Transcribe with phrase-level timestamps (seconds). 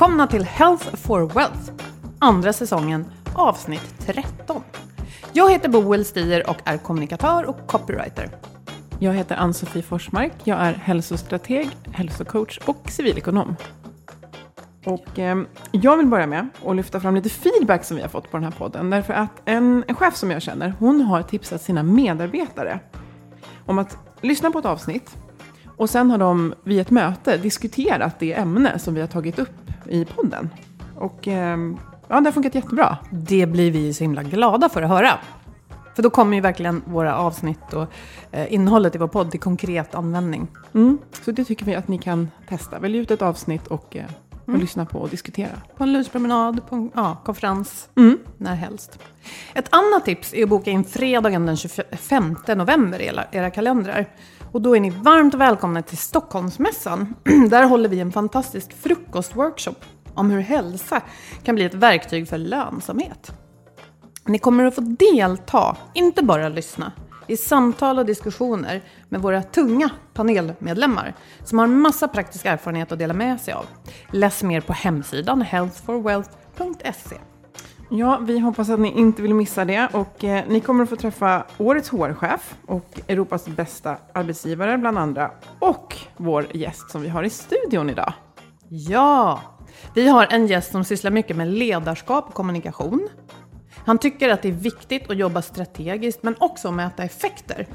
[0.00, 1.72] Välkomna till Health for Wealth,
[2.18, 4.62] andra säsongen, avsnitt 13.
[5.32, 8.30] Jag heter Boel Stier och är kommunikatör och copywriter.
[8.98, 10.32] Jag heter Ann-Sofie Forsmark.
[10.44, 13.56] Jag är hälsostrateg, hälsocoach och civilekonom.
[14.84, 18.30] Och eh, jag vill börja med att lyfta fram lite feedback som vi har fått
[18.30, 18.90] på den här podden.
[18.90, 22.80] Därför att en, en chef som jag känner, hon har tipsat sina medarbetare
[23.66, 25.16] om att lyssna på ett avsnitt
[25.76, 29.69] och sen har de vid ett möte diskuterat det ämne som vi har tagit upp
[29.90, 30.50] i podden.
[30.96, 31.58] Och eh,
[32.08, 32.98] ja, det har funkat jättebra.
[33.10, 35.18] Det blir vi så himla glada för att höra.
[35.94, 37.86] För då kommer ju verkligen våra avsnitt och
[38.32, 40.48] eh, innehållet i vår podd till konkret användning.
[40.74, 40.98] Mm.
[41.24, 42.78] Så det tycker vi att ni kan testa.
[42.78, 44.04] Välj ut ett avsnitt och, eh,
[44.42, 44.60] och Mm.
[44.60, 45.50] lyssna på och diskutera.
[45.76, 48.18] På en lunchpromenad, på en ja, konferens, Mm.
[48.36, 48.98] när helst.
[49.54, 54.06] Ett annat tips är att boka in fredagen den 25 november i era, era kalendrar.
[54.52, 57.14] Och då är ni varmt välkomna till Stockholmsmässan.
[57.50, 59.84] Där håller vi en fantastisk frukostworkshop
[60.14, 61.02] om hur hälsa
[61.42, 63.32] kan bli ett verktyg för lönsamhet.
[64.26, 66.92] Ni kommer att få delta, inte bara lyssna,
[67.26, 72.98] i samtal och diskussioner med våra tunga panelmedlemmar som har en massa praktisk erfarenhet att
[72.98, 73.66] dela med sig av.
[74.12, 77.16] Läs mer på hemsidan healthforwealth.se.
[77.92, 79.88] Ja, vi hoppas att ni inte vill missa det.
[79.92, 85.30] Och eh, ni kommer att få träffa årets HR-chef och Europas bästa arbetsgivare bland andra.
[85.58, 88.12] Och vår gäst som vi har i studion idag.
[88.68, 89.40] Ja,
[89.94, 93.08] vi har en gäst som sysslar mycket med ledarskap och kommunikation.
[93.86, 97.66] Han tycker att det är viktigt att jobba strategiskt men också mäta effekter.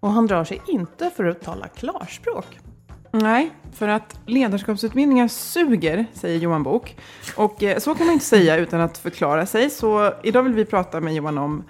[0.00, 2.58] Och han drar sig inte för att tala klarspråk.
[3.22, 6.96] Nej, för att ledarskapsutbildningar suger, säger Johan Bok.
[7.36, 9.70] Och eh, så kan man inte säga utan att förklara sig.
[9.70, 11.64] Så idag vill vi prata med Johan om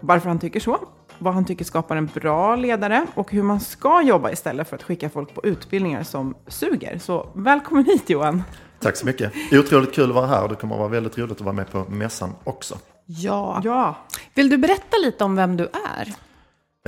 [0.00, 0.78] varför han tycker så,
[1.18, 4.82] vad han tycker skapar en bra ledare och hur man ska jobba istället för att
[4.82, 6.98] skicka folk på utbildningar som suger.
[6.98, 8.42] Så välkommen hit Johan!
[8.80, 9.32] Tack så mycket.
[9.52, 11.70] Otroligt kul att vara här och det kommer att vara väldigt roligt att vara med
[11.70, 12.78] på mässan också.
[13.06, 13.60] Ja.
[13.64, 13.96] Ja,
[14.34, 16.29] Vill du berätta lite om vem du är?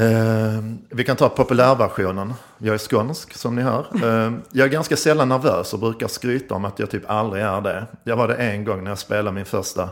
[0.00, 2.34] Eh, vi kan ta populärversionen.
[2.58, 3.86] Jag är skånsk som ni hör.
[3.94, 7.60] Eh, jag är ganska sällan nervös och brukar skryta om att jag typ aldrig är
[7.60, 7.86] det.
[8.04, 9.88] Jag var det en gång när jag spelade min första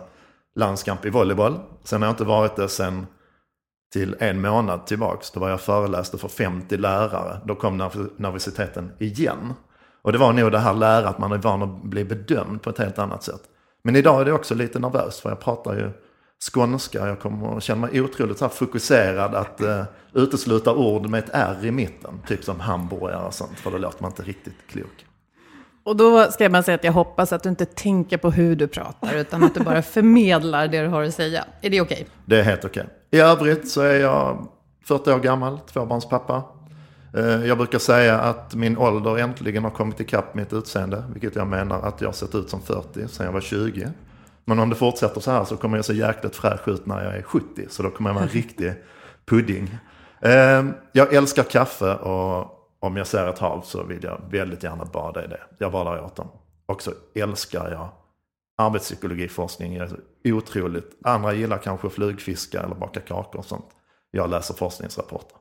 [0.57, 1.59] landskamp i volleyboll.
[1.85, 3.07] Sen har jag inte varit det sen
[3.93, 5.31] till en månad tillbaks.
[5.31, 7.41] Då var jag föreläste för 50 lärare.
[7.45, 9.55] Då kom nerv- nervositeten igen.
[10.03, 12.71] Och det var nog det här lära att man är van att bli bedömd på
[12.71, 13.41] ett helt annat sätt.
[13.85, 15.91] Men idag är det också lite nervös för jag pratar ju
[16.53, 17.09] skånska.
[17.09, 19.83] Jag kommer att känna mig otroligt så fokuserad att uh,
[20.15, 22.21] utesluta ord med ett R i mitten.
[22.27, 23.59] Typ som hamburgare och sånt.
[23.59, 25.07] För då låter man inte riktigt klok.
[25.85, 28.57] Och då ska jag bara säga att jag hoppas att du inte tänker på hur
[28.57, 31.45] du pratar, utan att du bara förmedlar det du har att säga.
[31.61, 32.07] Är det okej?
[32.27, 32.87] Det är helt okej.
[33.11, 34.49] I övrigt så är jag
[34.85, 36.43] 40 år gammal, tvåbarnspappa.
[37.17, 41.05] Eh, Jag brukar säga att min ålder äntligen har kommit ikapp mitt utseende.
[41.13, 43.89] Vilket jag menar att jag har sett ut som 40 sedan jag var 20.
[44.45, 47.17] Men om det fortsätter så här så kommer jag se jäkligt fräsch ut när jag
[47.17, 47.67] är 70.
[47.69, 48.73] Så då kommer jag vara en riktig
[49.27, 49.79] pudding.
[50.23, 54.85] Eh, jag älskar kaffe och om jag ser ett hav så vill jag väldigt gärna
[54.85, 55.41] bada i det.
[55.59, 56.29] Jag badar åt dem.
[56.67, 57.89] Och så älskar jag
[58.59, 59.77] arbetspsykologiforskning.
[59.77, 59.91] Jag
[60.23, 60.99] är otroligt.
[61.05, 63.67] Andra gillar kanske flugfiska eller baka kakor och sånt.
[64.11, 65.37] Jag läser forskningsrapporter.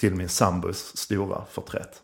[0.00, 2.02] Till min sambos stora förtret.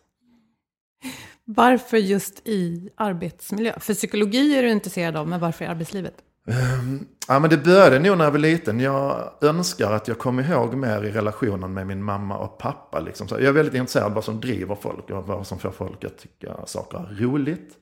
[1.44, 3.81] Varför just i arbetsmiljö?
[3.81, 6.14] För psykologi är du intresserad av, men varför i arbetslivet?
[6.46, 8.81] Um, ja, men det började nog när jag var liten.
[8.81, 13.00] Jag önskar att jag kom ihåg mer i relationen med min mamma och pappa.
[13.00, 13.29] Liksom.
[13.29, 16.05] Så jag är väldigt intresserad av vad som driver folk och vad som får folk
[16.05, 17.75] att tycka saker är roligt.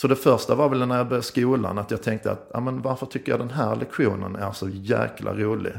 [0.00, 2.82] Så det första var väl när jag började skolan att jag tänkte att ja, men
[2.82, 5.72] varför tycker jag den här lektionen är så jäkla rolig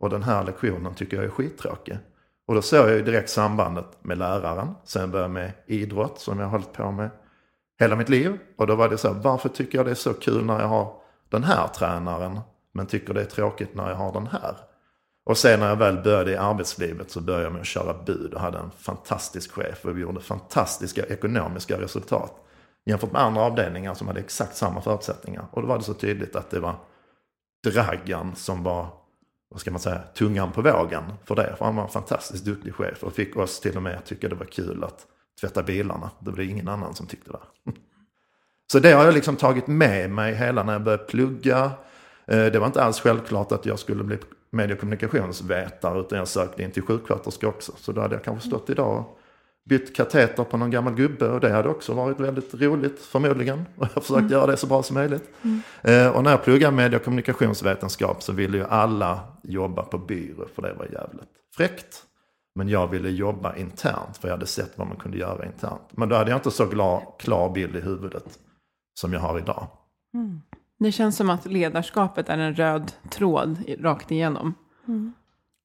[0.00, 1.98] och den här lektionen tycker jag är skittråkig.
[2.46, 4.74] Och då såg jag ju direkt sambandet med läraren.
[4.84, 7.10] Sen började jag med idrott som jag har hållit på med
[7.80, 8.38] hela mitt liv.
[8.56, 10.68] Och då var det så här, varför tycker jag det är så kul när jag
[10.68, 11.01] har
[11.32, 12.40] den här tränaren
[12.74, 14.56] men tycker det är tråkigt när jag har den här.
[15.24, 18.34] Och sen när jag väl började i arbetslivet så började jag med att köra bud
[18.34, 22.32] och hade en fantastisk chef och vi gjorde fantastiska ekonomiska resultat
[22.84, 25.46] jämfört med andra avdelningar som hade exakt samma förutsättningar.
[25.50, 26.74] Och då var det så tydligt att det var
[27.64, 28.88] Dragan som var,
[29.50, 31.54] vad ska man säga, tungan på vågen för det.
[31.58, 34.28] För han var en fantastiskt duktig chef och fick oss till och med att tycka
[34.28, 35.06] det var kul att
[35.40, 36.10] tvätta bilarna.
[36.18, 37.72] Det var det ingen annan som tyckte det.
[38.72, 41.70] Så det har jag liksom tagit med mig hela när jag började plugga.
[42.26, 44.18] Eh, det var inte alls självklart att jag skulle bli
[44.50, 47.72] medie och kommunikationsvetare utan jag sökte in till sjuksköterska också.
[47.76, 49.18] Så då hade jag kanske stått idag och
[49.68, 53.64] bytt kateter på någon gammal gubbe och det hade också varit väldigt roligt förmodligen.
[53.76, 54.32] Och jag har försökt mm.
[54.32, 55.30] göra det så bra som möjligt.
[55.42, 56.12] Mm.
[56.12, 60.62] och när jag pluggade medie och kommunikationsvetenskap så ville ju alla jobba på byrå för
[60.62, 62.02] det var jävligt fräckt.
[62.54, 65.88] Men jag ville jobba internt för jag hade sett vad man kunde göra internt.
[65.90, 68.38] Men då hade jag inte så klar, klar bild i huvudet
[68.94, 69.68] som jag har idag.
[70.14, 70.42] Mm.
[70.78, 74.54] Det känns som att ledarskapet är en röd tråd rakt igenom.
[74.88, 75.12] Mm.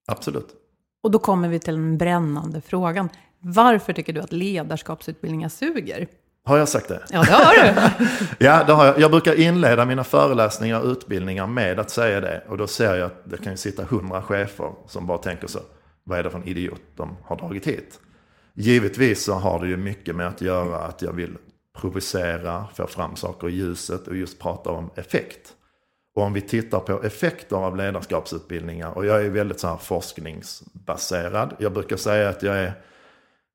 [0.08, 0.48] Absolut.
[1.04, 3.10] Och då kommer vi till den brännande frågan.
[3.40, 6.08] Varför tycker du att ledarskapsutbildningar suger?
[6.44, 7.04] Har jag sagt det?
[7.10, 7.90] Ja, det har du.
[8.46, 9.00] ja, det har jag.
[9.00, 12.44] Jag brukar inleda mina föreläsningar och utbildningar med att säga det.
[12.48, 15.60] Och då ser jag att det kan sitta hundra chefer som bara tänker så.
[16.04, 18.00] Vad är det för en idiot de har dragit hit?
[18.54, 21.38] Givetvis så har det ju mycket med att göra att jag vill
[21.78, 25.54] provocera, få fram saker i ljuset och just prata om effekt.
[26.16, 31.56] Och om vi tittar på effekter av ledarskapsutbildningar, och jag är väldigt så här forskningsbaserad.
[31.60, 32.74] Jag brukar säga att jag är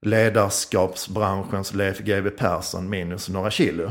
[0.03, 3.91] ledarskapsbranschens Leif GW Persson minus några kilo.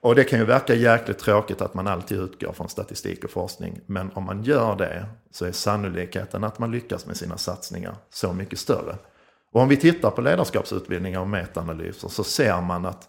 [0.00, 3.80] Och det kan ju verka jäkligt tråkigt att man alltid utgår från statistik och forskning.
[3.86, 8.32] Men om man gör det så är sannolikheten att man lyckas med sina satsningar så
[8.32, 8.96] mycket större.
[9.52, 13.08] Och om vi tittar på ledarskapsutbildningar och metaanalyser så ser man att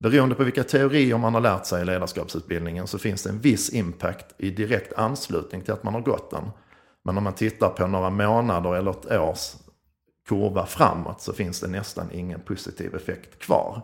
[0.00, 3.70] Beroende på vilka teorier man har lärt sig i ledarskapsutbildningen så finns det en viss
[3.70, 6.50] impact i direkt anslutning till att man har gått den.
[7.02, 9.54] Men om man tittar på några månader eller ett års
[10.28, 13.82] kurva framåt så finns det nästan ingen positiv effekt kvar.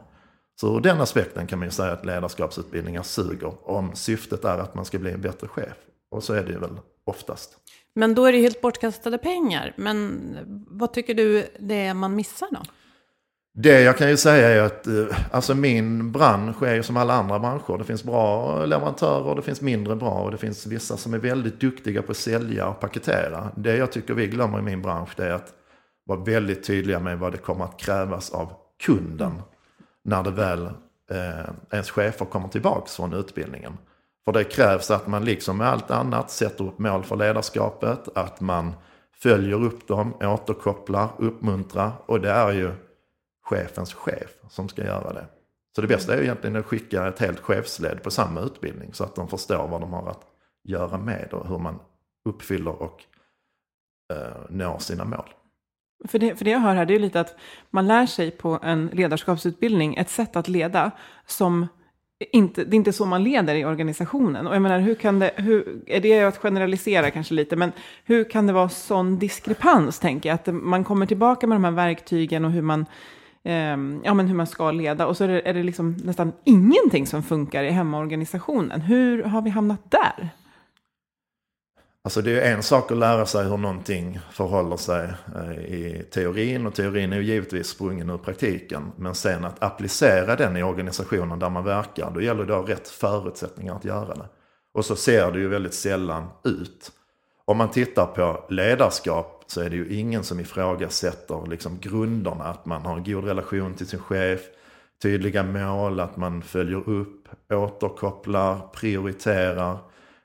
[0.60, 4.74] Så ur den aspekten kan man ju säga att ledarskapsutbildningar suger om syftet är att
[4.74, 5.76] man ska bli en bättre chef.
[6.10, 7.56] Och så är det ju väl oftast.
[7.94, 9.74] Men då är det helt bortkastade pengar.
[9.76, 10.20] Men
[10.68, 12.60] vad tycker du det är man missar då?
[13.58, 17.14] Det jag kan ju säga är att eh, alltså min bransch är ju som alla
[17.14, 17.78] andra branscher.
[17.78, 21.60] Det finns bra leverantörer, det finns mindre bra och det finns vissa som är väldigt
[21.60, 23.50] duktiga på att sälja och paketera.
[23.56, 25.52] Det jag tycker vi glömmer i min bransch det är att
[26.06, 28.52] vara väldigt tydliga med vad det kommer att krävas av
[28.86, 29.42] kunden
[30.04, 30.66] när det väl
[31.10, 33.72] eh, ens chefer kommer tillbaka från utbildningen.
[34.24, 38.40] För det krävs att man liksom med allt annat sätter upp mål för ledarskapet, att
[38.40, 38.72] man
[39.22, 42.72] följer upp dem, återkopplar, uppmuntrar och det är ju
[43.46, 45.26] chefens chef som ska göra det.
[45.74, 49.14] Så det bästa är egentligen att skicka ett helt chefsled på samma utbildning så att
[49.14, 50.22] de förstår vad de har att
[50.64, 51.78] göra med och hur man
[52.28, 53.04] uppfyller och
[54.12, 55.28] eh, når sina mål.
[56.08, 57.34] För det, för det jag hör här, det är lite att
[57.70, 60.90] man lär sig på en ledarskapsutbildning ett sätt att leda
[61.26, 61.66] som
[62.32, 64.46] inte, det är inte så man leder i organisationen.
[64.46, 67.72] Och jag menar, hur kan det, hur, är det att generalisera kanske lite, men
[68.04, 71.70] hur kan det vara sån diskrepans, tänker jag, att man kommer tillbaka med de här
[71.70, 72.86] verktygen och hur man
[73.48, 75.06] Ehm, ja, men hur man ska leda.
[75.06, 78.80] Och så är det, är det liksom nästan ingenting som funkar i hemmaorganisationen.
[78.80, 80.28] Hur har vi hamnat där?
[82.04, 86.66] Alltså det är en sak att lära sig hur någonting förhåller sig eh, i teorin
[86.66, 88.92] och teorin är ju givetvis sprungen ur praktiken.
[88.96, 92.74] Men sen att applicera den i organisationen där man verkar, då gäller det att ha
[92.74, 94.28] rätt förutsättningar att göra det.
[94.74, 96.92] Och så ser det ju väldigt sällan ut.
[97.48, 102.44] Om man tittar på ledarskap så är det ju ingen som ifrågasätter liksom grunderna.
[102.44, 104.40] Att man har en god relation till sin chef,
[105.02, 109.78] tydliga mål, att man följer upp, återkopplar, prioriterar.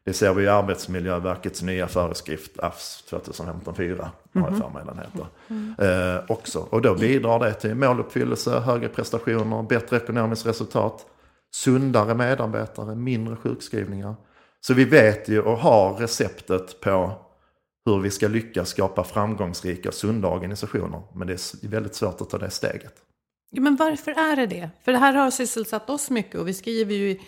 [0.04, 6.16] Det ser vi i Arbetsmiljöverkets nya föreskrift AFS 2015-4, har jag för mig den heter.
[6.16, 6.60] Eh, också.
[6.60, 11.06] Och då bidrar det till måluppfyllelse, högre prestationer, bättre ekonomiskt resultat,
[11.51, 14.16] sundare medarbetare, mindre sjukskrivningar.
[14.62, 17.13] Så vi vet ju och har receptet på
[17.86, 21.01] hur vi ska lyckas skapa framgångsrika, sunda organisationer.
[21.15, 22.94] Men det är väldigt svårt att ta det steget.
[23.51, 24.70] Ja, men varför är det det?
[24.86, 27.22] För det här har sysselsatt oss mycket och vi skriver ju i,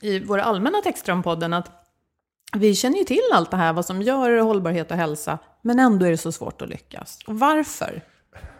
[0.00, 1.70] i våra allmänna texter om podden att
[2.56, 6.06] vi känner ju till allt det här, vad som gör hållbarhet och hälsa, men ändå
[6.06, 7.18] är det så svårt att lyckas.
[7.26, 8.02] Och varför?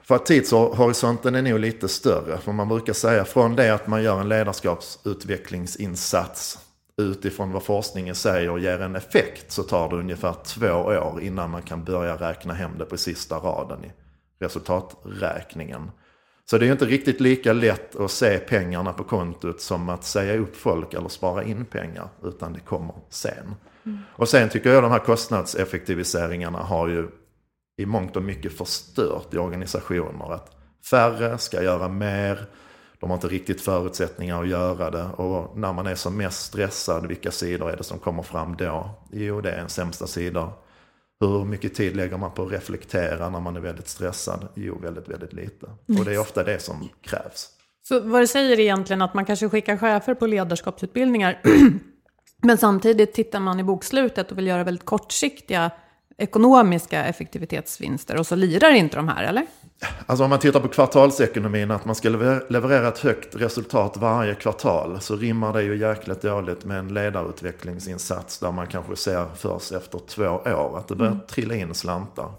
[0.02, 2.38] För att tidshorisonten är nog lite större.
[2.38, 6.58] För man brukar säga från det att man gör en ledarskapsutvecklingsinsats
[7.02, 11.50] utifrån vad forskningen säger och ger en effekt så tar det ungefär två år innan
[11.50, 13.92] man kan börja räkna hem det på sista raden i
[14.40, 15.90] resultaträkningen.
[16.50, 20.04] Så det är ju inte riktigt lika lätt att se pengarna på kontot som att
[20.04, 23.54] säga upp folk eller spara in pengar, utan det kommer sen.
[24.12, 27.08] Och sen tycker jag de här kostnadseffektiviseringarna har ju
[27.76, 30.32] i mångt och mycket förstört i organisationer.
[30.32, 30.56] Att
[30.90, 32.46] färre ska göra mer,
[33.00, 35.04] de har inte riktigt förutsättningar att göra det.
[35.04, 38.90] Och när man är som mest stressad, vilka sidor är det som kommer fram då?
[39.12, 40.52] Jo, det är en sämsta sidor.
[41.20, 44.48] Hur mycket tid lägger man på att reflektera när man är väldigt stressad?
[44.54, 45.66] Jo, väldigt, väldigt lite.
[45.98, 47.48] Och det är ofta det som krävs.
[47.88, 51.42] Så vad det säger egentligen att man kanske skickar chefer på ledarskapsutbildningar,
[52.42, 55.70] men samtidigt tittar man i bokslutet och vill göra väldigt kortsiktiga
[56.20, 59.46] ekonomiska effektivitetsvinster och så lirar inte de här, eller?
[60.06, 64.34] Alltså om man tittar på kvartalsekonomin, att man ska lever- leverera ett högt resultat varje
[64.34, 69.72] kvartal, så rimmar det ju jäkligt dåligt med en ledarutvecklingsinsats där man kanske ser först
[69.72, 72.32] efter två år att det börjar trilla in slantar.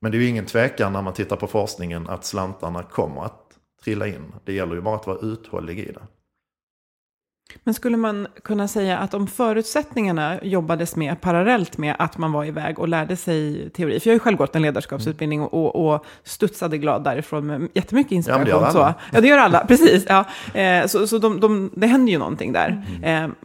[0.00, 3.42] Men det är ju ingen tvekan när man tittar på forskningen att slantarna kommer att
[3.84, 4.34] trilla in.
[4.44, 6.02] Det gäller ju bara att vara uthållig i det.
[7.64, 12.44] Men skulle man kunna säga att om förutsättningarna jobbades med parallellt med att man var
[12.44, 15.94] iväg och lärde sig teori, för jag har ju själv gått en ledarskapsutbildning och, och,
[15.94, 18.46] och studsade glad därifrån med jättemycket inspiration.
[18.46, 18.78] Ja, det gör så.
[18.78, 18.94] alla.
[19.12, 20.06] Ja, det gör alla, precis.
[20.08, 20.24] Ja.
[20.60, 22.84] Eh, så så de, de, det händer ju någonting där.
[23.02, 23.24] Mm.
[23.24, 23.36] Eh,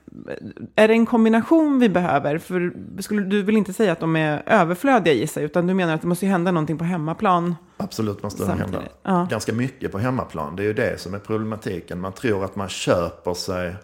[0.75, 2.37] är det en kombination vi behöver?
[2.37, 5.95] För skulle, du vill inte säga att de är överflödiga i sig, utan du menar
[5.95, 7.55] att det måste hända någonting på hemmaplan.
[7.77, 8.81] Absolut måste det hända.
[9.03, 9.27] ja.
[9.29, 10.55] Ganska mycket på hemmaplan.
[10.55, 11.99] Det är ju det som är problematiken.
[11.99, 13.75] Man tror att man köper sig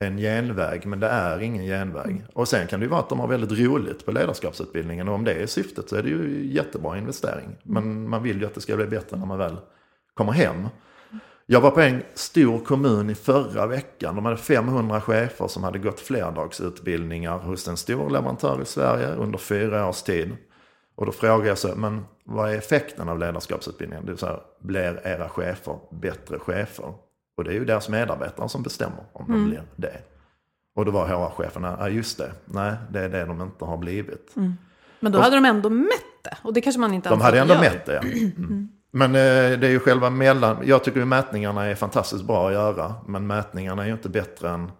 [0.00, 2.24] en genväg, men det är ingen genväg.
[2.32, 5.08] Och sen kan det ju vara att de har väldigt roligt på ledarskapsutbildningen.
[5.08, 7.56] Och om det är syftet så är det ju jättebra investering.
[7.62, 9.56] Men man vill ju att det ska bli bättre när man väl
[10.14, 10.68] kommer hem.
[11.46, 14.16] Jag var på en stor kommun i förra veckan.
[14.16, 19.38] De hade 500 chefer som hade gått flerdagsutbildningar hos en stor leverantör i Sverige under
[19.38, 20.36] fyra års tid.
[20.94, 24.04] Och då frågade jag så, men vad är effekten av ledarskapsutbildningen?
[24.04, 26.94] Det vill säga, blir era chefer bättre chefer?
[27.38, 29.98] Och det är ju deras medarbetare som bestämmer om de blir det.
[30.74, 34.34] Och då var HR-cheferna, ja just det, nej det är det de inte har blivit.
[35.00, 37.54] Men då hade de ändå mätt det, och det kanske man inte De hade ändå
[37.54, 37.60] gör.
[37.60, 38.00] mätt det, ja.
[38.00, 38.68] Mm.
[38.90, 42.52] Men eh, det är ju själva mellan, jag tycker ju mätningarna är fantastiskt bra att
[42.52, 42.94] göra.
[43.06, 44.70] Men mätningarna är ju inte bättre än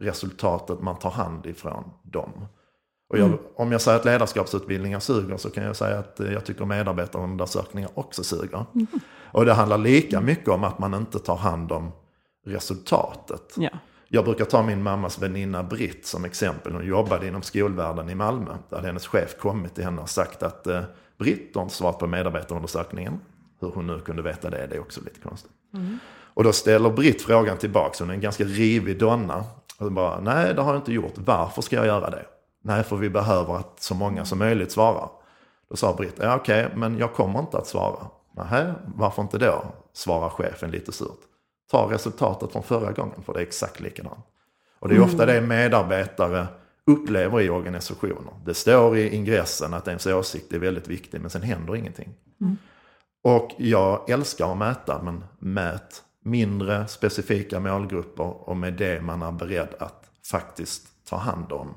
[0.00, 2.46] resultatet man tar hand ifrån dem.
[3.08, 6.44] Och jag, om jag säger att ledarskapsutbildningar suger så kan jag säga att eh, jag
[6.44, 8.64] tycker medarbetarundersökningar också suger.
[9.32, 11.92] Och det handlar lika mycket om att man inte tar hand om
[12.46, 13.54] resultatet.
[13.56, 13.70] Ja.
[14.08, 16.72] Jag brukar ta min mammas väninna Britt som exempel.
[16.72, 18.56] Hon jobbade inom skolvärlden i Malmö.
[18.68, 20.82] Där hade hennes chef kommit till henne och sagt att eh,
[21.18, 23.20] Britt har inte svarat på medarbetarundersökningen.
[23.60, 25.52] Hur hon nu kunde veta det, det är också lite konstigt.
[26.34, 27.96] Och då ställer Britt frågan tillbaka.
[28.00, 29.44] Hon är en ganska rivig donna.
[29.78, 31.14] Och bara, nej det har jag inte gjort.
[31.14, 32.26] Varför ska jag göra det?
[32.62, 35.08] Nej, för vi behöver att så många som möjligt svarar.
[35.70, 38.06] Då sa Britt, ja okej, men jag kommer inte att svara.
[38.36, 39.64] Nähä, varför inte då?
[39.92, 41.18] Svarar chefen lite surt.
[41.70, 44.26] Ta resultatet från förra gången, för det är exakt likadant.
[44.78, 46.46] Och det är ofta det medarbetare
[46.86, 48.32] upplever i organisationer.
[48.44, 52.14] Det står i ingressen att ens åsikt är väldigt viktig, men sen händer ingenting.
[53.22, 59.32] Och jag älskar att mäta, men mät mindre specifika målgrupper och med det man är
[59.32, 61.74] beredd att faktiskt ta hand om.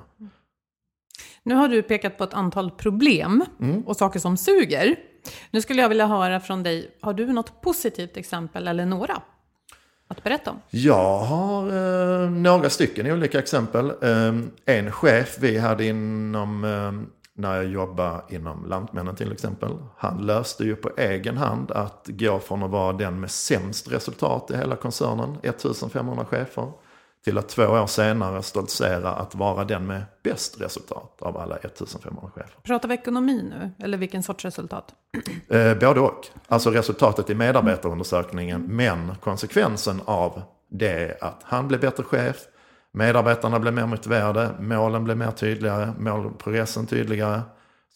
[1.43, 3.81] Nu har du pekat på ett antal problem Mm.
[3.81, 4.96] och saker som suger.
[5.51, 9.22] Nu skulle jag vilja höra från dig, har du något positivt exempel eller några
[10.10, 10.62] att berätta om?
[10.70, 11.68] Jag har
[12.24, 13.92] eh, några stycken olika exempel.
[14.01, 14.34] Eh,
[14.66, 16.92] en chef vi hade inom, eh,
[17.34, 19.70] när jag jobbade inom Lantmännen till exempel.
[19.98, 24.51] Han löste ju på egen hand att gå från att vara den med sämst resultat
[24.51, 26.72] i hela koncernen, 1500 chefer,
[27.24, 32.32] till att två år senare stoltsera att vara den med bäst resultat av alla 1500
[32.36, 32.60] chefer.
[32.64, 34.94] Pratar vi ekonomi nu, eller vilken sorts resultat?
[35.50, 36.28] Eh, både och.
[36.48, 38.62] Alltså resultatet i medarbetarundersökningen.
[38.62, 42.38] Men konsekvensen av det är att han blev bättre chef.
[42.92, 47.42] Medarbetarna blev mer motiverade, målen blev mer tydligare, målprogressen tydligare.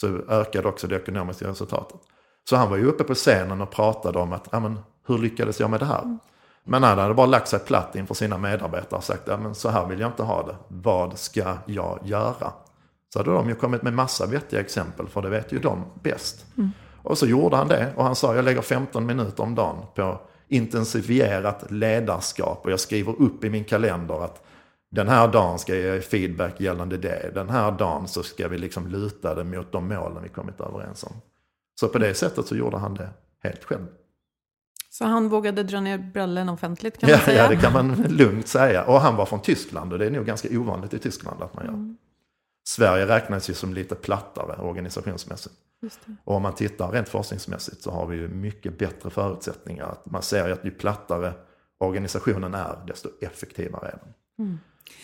[0.02, 2.00] Så ökade också det ekonomiska resultatet.
[2.50, 5.60] Så han var ju uppe på scenen och pratade om att, ja men hur lyckades
[5.60, 6.18] jag med det här?
[6.64, 9.70] Men han hade bara lagt sig platt inför sina medarbetare och sagt, ja men så
[9.70, 10.56] här vill jag inte ha det.
[10.68, 12.54] Vad ska jag göra?
[13.14, 16.46] Så hade de ju kommit med massa vettiga exempel, för det vet ju de bäst.
[17.04, 20.22] Och så gjorde han det, och han sa, jag lägger 15 minuter om dagen på
[20.48, 22.66] intensifierat ledarskap.
[22.66, 24.44] Och jag skriver upp i min kalender att
[24.92, 27.32] den här dagen ska jag ge feedback gällande det.
[27.34, 31.04] Den här dagen så ska vi liksom luta det mot de målen vi kommit överens
[31.04, 31.14] om.
[31.80, 33.10] Så på det sättet så gjorde han det
[33.44, 33.86] helt själv.
[34.94, 37.44] Så han vågade dra ner brallen offentligt kan Ja, man säga?
[37.44, 38.84] ja, det kan man lugnt säga.
[38.84, 41.66] Och han var från Tyskland och det är nog ganska ovanligt i Tyskland att man
[41.66, 41.96] gör.
[42.68, 45.56] Sverige räknas ju som lite plattare organisationsmässigt.
[46.24, 49.86] Och om man tittar rent forskningsmässigt så har vi ju mycket bättre förutsättningar.
[49.86, 51.34] Att man ser ju att ju plattare
[51.80, 54.60] organisationen är, desto effektivare är den.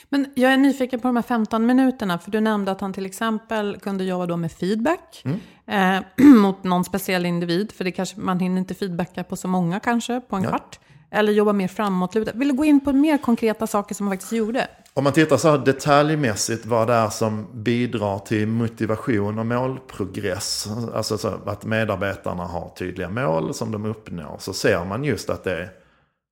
[0.10, 3.06] Men jag är nyfiken på de här 15 minuterna, för du nämnde att han till
[3.06, 5.24] exempel kunde jobba då med feedback
[5.70, 9.80] eh, mot någon speciell individ, för det kanske, man hinner inte feedbacka på så många
[9.80, 10.50] kanske, på en Ja.
[10.50, 10.80] kvart.
[11.12, 12.36] Eller jobba mer framåtlutat.
[12.36, 14.68] Vill du gå in på mer konkreta saker som man faktiskt gjorde?
[14.94, 20.68] Om man tittar så här detaljmässigt vad det är som bidrar till motivation och målprogress.
[20.94, 24.36] Alltså så att medarbetarna har tydliga mål som de uppnår.
[24.40, 25.70] Så ser man just att det är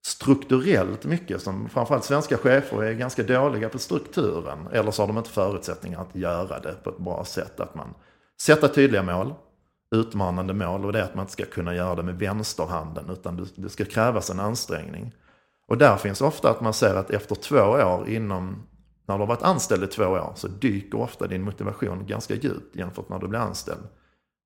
[0.06, 4.68] strukturellt mycket som framförallt svenska chefer är ganska dåliga på strukturen.
[4.72, 7.60] Eller så har de inte förutsättningar att göra det på ett bra sätt.
[7.60, 7.94] Att man
[8.40, 9.34] Sätta tydliga mål,
[9.94, 13.48] utmanande mål och det är att man inte ska kunna göra det med vänsterhanden utan
[13.56, 15.12] det- ska krävas en ansträngning.
[15.68, 18.66] Och där finns ofta att man ser att efter två år inom,
[19.06, 22.76] när du har varit anställd i två år, så dyker ofta din motivation ganska djupt
[22.76, 23.88] jämfört med när du blir anställd.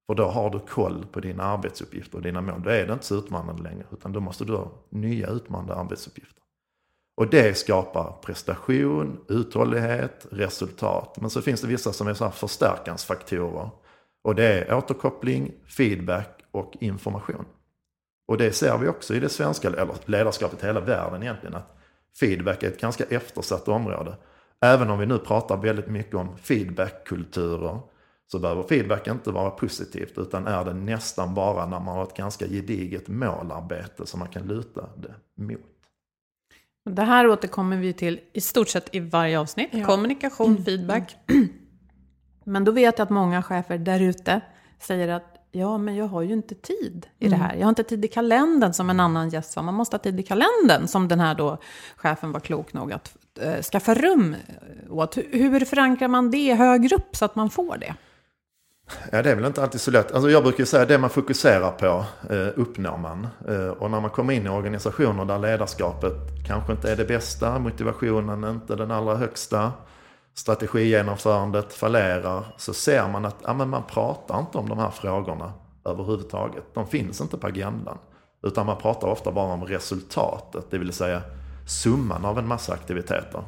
[0.07, 2.63] För då har du koll på dina arbetsuppgifter och dina mål.
[2.63, 6.43] Då är det inte så utmanande längre, utan då måste du ha nya utmanande arbetsuppgifter.
[7.17, 11.19] Och det skapar prestation, uthållighet, resultat.
[11.21, 13.71] Men så finns det vissa som är så här förstärkansfaktorer.
[14.23, 17.45] Och det är återkoppling, feedback och information.
[18.29, 21.55] Och det ser vi också i det svenska eller ledarskapet i hela världen egentligen.
[21.55, 21.76] Att
[22.21, 24.16] feedback är ett ganska eftersatt område.
[24.61, 27.81] Även om vi nu pratar väldigt mycket om feedbackkulturer.
[28.27, 30.18] Så behöver feedback inte vara positivt.
[30.18, 34.42] Utan är det nästan bara när man har ett ganska gediget målarbete som man kan
[34.42, 35.61] luta det mot.
[36.85, 39.68] Det här återkommer vi till i stort sett i varje avsnitt.
[39.73, 39.87] Ja.
[39.87, 41.16] Kommunikation, feedback.
[42.44, 44.40] Men då vet jag att många chefer där ute
[44.78, 47.55] säger att ja, men jag har ju inte tid i det här.
[47.55, 49.62] Jag har inte tid i kalendern som en annan gäst sa.
[49.62, 51.59] Man måste ha tid i kalendern som den här då
[51.96, 54.37] chefen var klok nog att eh, skaffa rum
[54.90, 55.16] åt.
[55.16, 57.94] Hur, förankrar man det högre upp så att man får det?
[59.11, 60.12] Ja, det är väl inte alltid så lätt.
[60.12, 63.26] Alltså jag brukar säga att det man fokuserar på eh, uppnår man.
[63.48, 66.12] Eh, och när man kommer in i organisationer där ledarskapet
[66.46, 69.72] kanske inte är det bästa, motivationen inte den allra högsta,
[70.35, 75.53] strategigenomförandet fallerar, så ser man att ja, men man pratar inte om de här frågorna
[75.85, 76.64] överhuvudtaget.
[76.75, 77.99] De finns inte på agendan.
[78.42, 81.23] Utan man pratar ofta bara om resultatet, det vill säga
[81.66, 83.45] summan av en massa aktiviteter.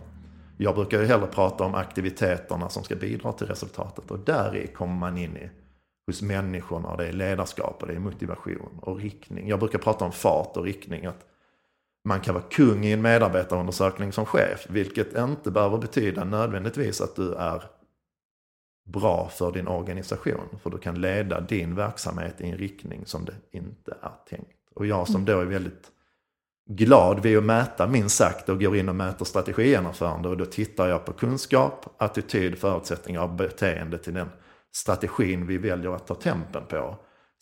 [0.58, 4.94] Jag brukar ju hellre prata om aktiviteterna som ska bidra till resultatet och där kommer
[4.94, 5.50] man in i
[6.06, 9.48] hos människorna och det är ledarskap och det är motivation och riktning.
[9.48, 11.06] Jag brukar prata om fart och riktning.
[11.06, 11.26] Att
[12.04, 17.16] man kan vara kung i en medarbetarundersökning som chef, vilket inte behöver betyda nödvändigtvis att
[17.16, 17.62] du är
[18.84, 20.58] bra för din organisation.
[20.62, 24.58] För du kan leda din verksamhet i en riktning som det inte är tänkt.
[24.74, 25.90] Och jag som då är väldigt
[26.66, 30.88] glad vid att mäta minst sagt och går in och mäter strategigenomförande och då tittar
[30.88, 34.28] jag på kunskap, attityd, förutsättningar och beteende till den
[34.74, 36.96] strategin vi väljer att ta tempen på.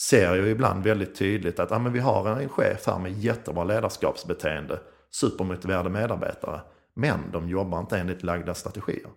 [0.09, 3.65] Ser jag ibland väldigt tydligt att ja, men vi har en chef här med jättebra
[3.65, 6.61] ledarskapsbeteende, supermotiverade medarbetare,
[6.95, 9.11] men de jobbar inte enligt lagda strategier.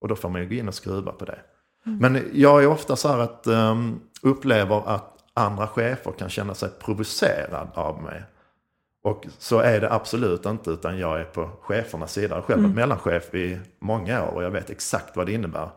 [0.00, 1.38] Och då får man ju gå in och skruva på det.
[1.82, 6.68] Men jag är ofta så här att um, upplever att andra chefer kan känna sig
[6.80, 8.22] provocerad av mig.
[9.02, 12.28] Och så är det absolut inte, utan jag är på chefernas sida.
[12.28, 15.70] Jag har själv varit mellanchef i många år och jag vet exakt vad det innebär.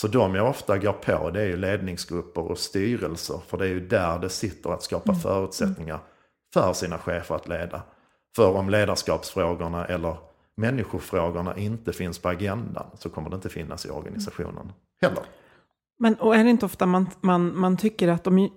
[0.00, 3.40] Så de jag ofta går på, det är ju ledningsgrupper och styrelser.
[3.46, 5.98] För det är ju där det sitter att skapa förutsättningar
[6.54, 7.82] för sina chefer att leda.
[8.36, 10.16] För om ledarskapsfrågorna eller
[10.56, 15.22] människofrågorna inte finns på agendan så kommer det inte finnas i organisationen heller.
[15.98, 18.50] Men och är det inte ofta man, man, man tycker att de,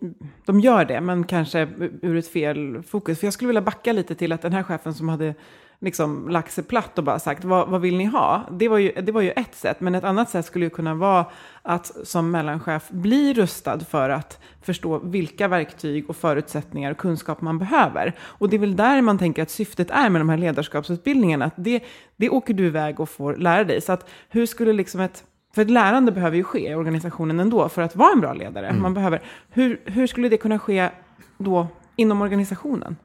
[0.45, 1.69] de gör det, men kanske
[2.01, 3.19] ur ett fel fokus?
[3.19, 5.35] För jag skulle vilja backa lite till att den här chefen som hade
[5.79, 8.43] liksom lagt sig platt och bara sagt vad, vad vill ni ha?
[8.51, 10.95] Det var, ju, det var ju ett sätt, men ett annat sätt skulle ju kunna
[10.95, 11.25] vara
[11.61, 17.59] att som mellanchef bli rustad för att förstå vilka verktyg och förutsättningar och kunskap man
[17.59, 18.15] behöver.
[18.19, 21.53] Och det är väl där man tänker att syftet är med de här ledarskapsutbildningarna, att
[21.55, 21.83] det,
[22.15, 23.81] det åker du iväg och får lära dig.
[23.81, 25.23] Så att hur skulle liksom ett
[25.55, 28.67] för ett lärande behöver ju ske i organisationen ändå för att vara en bra ledare.
[28.67, 28.81] Mm.
[28.81, 30.89] Man behöver, hur, hur skulle det kunna ske
[31.37, 32.95] då inom organisationen?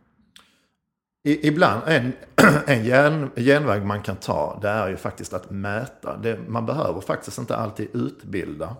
[1.24, 2.12] I, ibland, en,
[2.66, 6.16] en gen, genväg man kan ta, det är ju faktiskt att mäta.
[6.16, 8.76] Det, man behöver faktiskt inte alltid utbilda.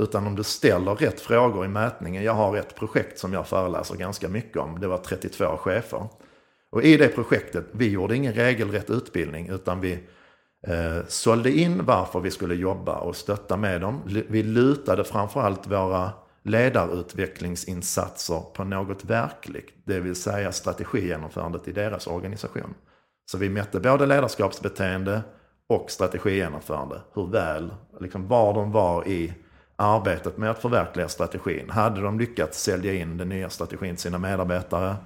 [0.00, 2.24] Utan om du ställer rätt frågor i mätningen.
[2.24, 4.80] Jag har ett projekt som jag föreläser ganska mycket om.
[4.80, 6.08] Det var 32 chefer.
[6.70, 9.92] Och i det projektet, vi gjorde ingen regelrätt utbildning utan vi
[10.66, 14.02] eh, sålde in varför vi skulle jobba och stötta med dem.
[14.28, 16.12] Vi lutade framförallt våra
[16.46, 22.74] ledarutvecklingsinsatser på något verkligt, det vill säga strategigenomförandet i deras organisation.
[23.30, 25.22] Så vi mätte både ledarskapsbeteende
[25.68, 27.00] och strategigenomförande.
[27.14, 29.34] Hur väl, liksom var de var i
[29.76, 31.70] arbetet med att förverkliga strategin.
[31.70, 34.96] Hade de lyckats sälja in den nya strategin till sina medarbetare?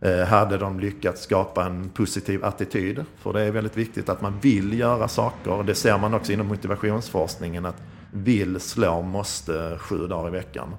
[0.00, 3.04] Eh, hade de lyckats skapa en positiv attityd?
[3.16, 5.62] För det är väldigt viktigt att man vill göra saker.
[5.62, 7.66] Det ser man också inom motivationsforskningen.
[7.66, 10.74] att vill slå måste sju dagar i veckan.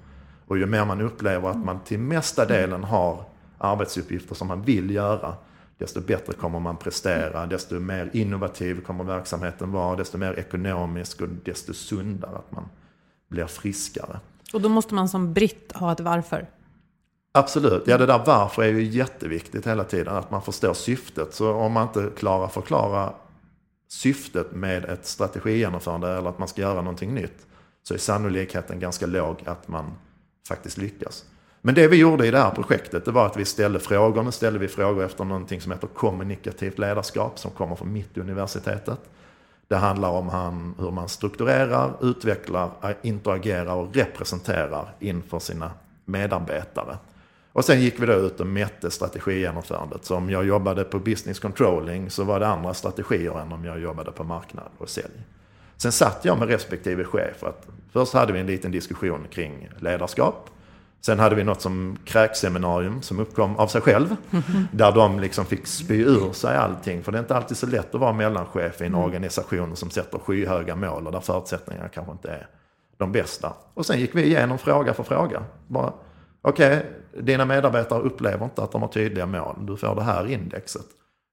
[0.47, 3.23] Och ju mer man upplever att man till mesta delen har
[3.57, 5.35] arbetsuppgifter som man vill göra,
[5.77, 11.29] desto bättre kommer man prestera, desto mer innovativ kommer verksamheten vara, desto mer ekonomisk och
[11.29, 12.63] desto sundare att man
[13.29, 14.19] blir friskare.
[14.53, 16.47] Och då måste man som britt ha ett varför?
[17.31, 21.33] Absolut, ja det där varför är ju jätteviktigt hela tiden, att man förstår syftet.
[21.33, 23.13] Så om man inte klarar förklara
[23.93, 27.47] syftet med ett strategigenomförande eller att man ska göra någonting nytt
[27.84, 29.91] så är sannolikheten ganska låg att man
[30.47, 31.25] faktiskt lyckas.
[31.62, 34.23] Men det vi gjorde i det här projektet det var att vi ställde frågor.
[34.23, 38.99] Nu ställde vi frågor efter någonting som heter kommunikativt ledarskap som kommer från Mittuniversitetet.
[39.67, 45.71] Det handlar om hur man strukturerar, utvecklar, interagerar och representerar inför sina
[46.06, 46.97] medarbetare.
[47.53, 50.05] Och sen gick vi då ut och mätte strategigenomförandet.
[50.05, 53.79] Så om jag jobbade på business controlling så var det andra strategier än om jag
[53.79, 55.23] jobbade på marknad och sälj.
[55.77, 57.43] Sen satt jag med respektive chef.
[57.43, 60.49] Att först hade vi en liten diskussion kring ledarskap.
[61.01, 64.15] Sen hade vi något som kräkseminarium som uppkom av sig själv.
[64.71, 67.03] Där de liksom fick spy ur sig allting.
[67.03, 69.05] För det är inte alltid så lätt att vara mellanchef i en mm.
[69.05, 72.47] organisation som sätter skyhöga mål och där förutsättningarna kanske inte är
[72.97, 73.53] de bästa.
[73.73, 75.43] Och sen gick vi igenom fråga för fråga.
[75.67, 75.93] Bara,
[76.45, 79.56] Okej, okay, dina medarbetare upplever inte att de har tydliga mål.
[79.65, 80.86] Du får det här indexet.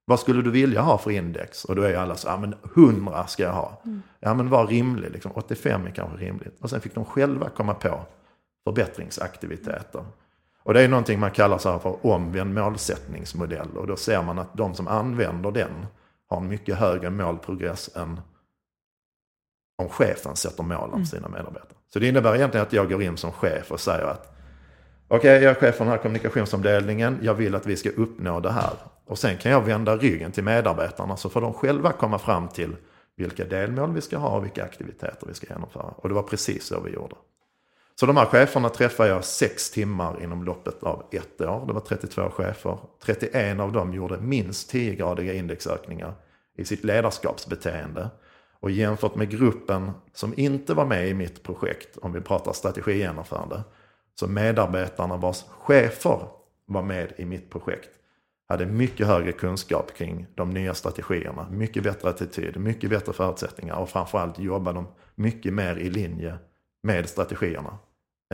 [0.05, 1.64] Vad skulle du vilja ha för index?
[1.64, 3.83] Och då är alla så, ja men 100 ska jag ha.
[3.85, 4.03] Mm.
[4.20, 5.33] Ja men var rimlig, liksom.
[5.35, 6.61] 85 är kanske rimligt.
[6.61, 8.01] Och sen fick de själva komma på
[8.64, 10.05] förbättringsaktiviteter.
[10.62, 13.77] Och det är någonting man kallar så för omvänd målsättningsmodell.
[13.77, 15.87] Och då ser man att de som använder den
[16.29, 18.20] har en mycket högre målprogress än
[19.79, 21.07] om chefen sätter mål om mm.
[21.07, 21.79] sina medarbetare.
[21.92, 24.39] Så det innebär egentligen att jag går in som chef och säger att
[25.12, 27.18] Okej, okay, jag är chef för den här kommunikationsavdelningen.
[27.23, 28.73] Jag vill att vi ska uppnå det här.
[29.07, 32.77] Och sen kan jag vända ryggen till medarbetarna så får de själva komma fram till
[33.16, 35.83] vilka delmål vi ska ha och vilka aktiviteter vi ska genomföra.
[35.96, 37.14] Och det var precis så vi gjorde.
[38.01, 41.66] Så de här cheferna träffade jag sex timmar inom loppet av ett år.
[41.66, 42.79] Det var 32 chefer.
[43.05, 46.14] 31 av dem gjorde minst 10-gradiga indexökningar
[46.57, 48.09] i sitt ledarskapsbeteende.
[48.61, 53.62] Och jämfört med gruppen som inte var med i mitt projekt, om vi pratar strategigenomförande,
[54.14, 56.29] så medarbetarna vars chefer
[56.66, 57.90] var med i mitt projekt
[58.51, 63.88] hade mycket högre kunskap kring de nya strategierna, mycket bättre attityd, mycket bättre förutsättningar och
[63.88, 66.38] framförallt jobbade de mycket mer i linje
[66.83, 67.79] med strategierna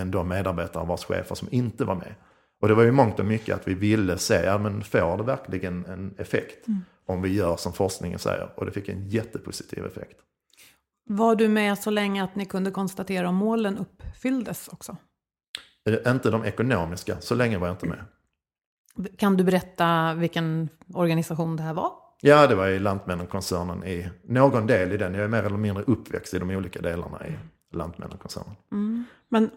[0.00, 2.14] än de medarbetare vars chefer som inte var med.
[2.60, 5.22] Och det var ju mångt och mycket att vi ville se, ja, men får det
[5.22, 6.80] verkligen en effekt mm.
[7.06, 8.48] om vi gör som forskningen säger?
[8.56, 10.18] Och det fick en jättepositiv effekt.
[11.08, 14.96] Var du med så länge att ni kunde konstatera om målen uppfylldes också?
[16.06, 18.04] Inte de ekonomiska, så länge var jag inte med.
[19.18, 21.90] Kan du berätta vilken organisation det här var?
[22.20, 25.14] Ja, det var i Lantmännen-koncernen i någon del i den.
[25.14, 27.32] Jag är mer eller mindre uppväxt i de olika delarna i
[27.76, 28.56] Lantmännen-koncernen.
[28.72, 29.04] Mm.
[29.28, 29.50] Men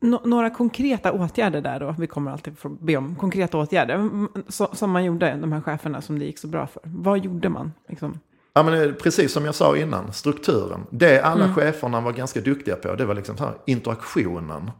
[0.00, 1.94] no några konkreta åtgärder där då?
[1.98, 4.10] Vi kommer alltid få be om konkreta åtgärder.
[4.48, 6.82] Så, som man gjorde, de här cheferna som det gick så bra för.
[6.84, 7.72] Vad gjorde man?
[7.88, 8.20] Liksom?
[8.52, 10.80] Ja, men precis som jag sa innan, strukturen.
[10.90, 11.54] Det alla mm.
[11.54, 14.70] cheferna var ganska duktiga på, det var liksom här, interaktionen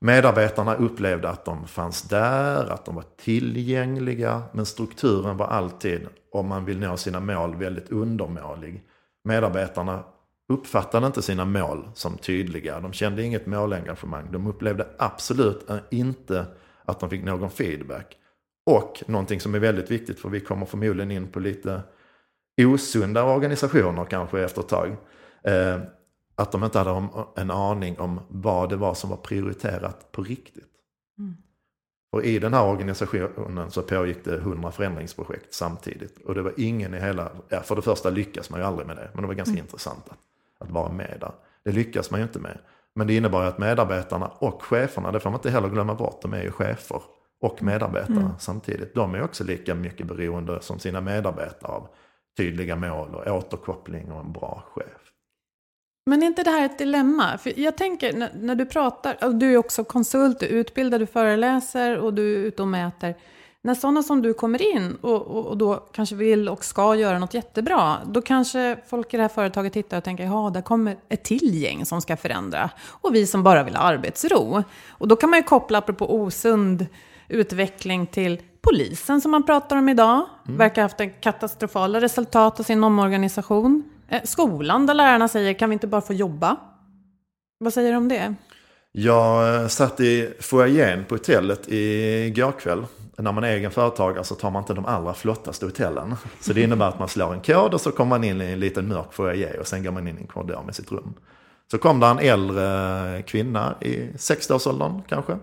[0.00, 6.48] Medarbetarna upplevde att de fanns där, att de var tillgängliga, men strukturen var alltid, om
[6.48, 8.82] man vill nå sina mål, väldigt undermålig.
[9.24, 10.04] Medarbetarna
[10.52, 12.80] uppfattade inte sina mål som tydliga.
[12.80, 14.32] De kände inget målengagemang.
[14.32, 16.46] De upplevde absolut inte
[16.84, 18.16] att de fick någon feedback.
[18.70, 21.80] Och någonting som är väldigt viktigt, för vi kommer förmodligen in på lite
[22.62, 24.96] osunda organisationer kanske efter ett tag.
[25.44, 25.80] Eh,
[26.36, 30.72] att de inte hade en aning om vad det var som var prioriterat på riktigt.
[31.18, 31.36] Mm.
[32.12, 36.18] Och i den här organisationen så pågick det 100 förändringsprojekt samtidigt.
[36.24, 38.96] Och det var ingen i hela, ja, för det första lyckas man ju aldrig med
[38.96, 39.64] det, men det var ganska mm.
[39.64, 40.18] intressant att,
[40.58, 41.32] att vara med där.
[41.64, 42.58] Det lyckas man ju inte med.
[42.94, 46.22] Men det innebar ju att medarbetarna och cheferna, det får man inte heller glömma bort,
[46.22, 47.02] de är ju chefer
[47.40, 48.30] och medarbetare mm.
[48.38, 48.94] samtidigt.
[48.94, 51.88] De är också lika mycket beroende som sina medarbetare av
[52.36, 55.05] tydliga mål och återkoppling och en bra chef.
[56.10, 57.38] Men är inte det här ett dilemma?
[57.38, 61.98] För jag tänker, när, när du pratar, du är också konsult, du utbildar, du föreläser
[61.98, 63.14] och du är ute och mäter.
[63.62, 67.18] När sådana som du kommer in och, och, och, då kanske vill och ska göra
[67.18, 70.96] något jättebra, då kanske folk i det här företaget tittar och tänker, ja, där kommer
[71.08, 72.70] ett till gäng som ska förändra.
[72.86, 74.62] Och vi som bara vill ha arbetsro.
[74.88, 76.86] Och då kan man ju koppla, apropå osund
[77.28, 80.26] utveckling, till polisen som man pratar om idag.
[80.46, 80.58] Mm.
[80.58, 83.95] Verkar ha haft katastrofala resultat av sin omorganisation.
[84.08, 86.56] Eh, skolan där lärarna säger kan vi inte bara få jobba?
[87.58, 88.34] Vad säger du om det?
[88.92, 92.86] Jag eh, satt i foajén på hotellet igår kväll.
[93.18, 96.14] När man är egen företagare så tar man inte de allra flottaste hotellen.
[96.40, 98.60] Så det innebär att man slår en kod och så kommer man in i en
[98.60, 101.14] liten mörk foajé och sen går man in i en korridor med sitt rum.
[101.70, 105.36] Så kom det en äldre kvinna i 60-årsåldern kanske.